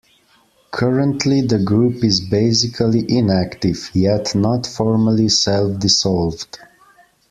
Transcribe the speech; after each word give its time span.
Currently 0.71 1.41
the 1.41 1.59
group 1.59 2.03
is 2.03 2.21
basically 2.27 3.05
inactive, 3.07 3.91
yet 3.93 4.33
not 4.33 4.65
formally 4.65 5.29
self-dissolved. 5.29 6.57